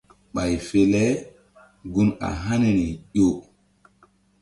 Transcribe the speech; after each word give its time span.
Ɓay 0.33 0.53
fe 0.67 0.79
le 0.93 1.03
gun 1.93 2.09
a 2.27 2.29
haniri 2.43 2.87
ƴo. 3.15 3.27